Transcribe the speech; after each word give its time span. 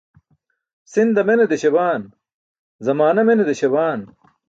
Si̇nda 0.91 1.21
mene 1.29 1.45
deśabaan, 1.51 2.01
zamaana 2.85 3.21
mene 3.29 3.43
désabaan. 3.49 4.01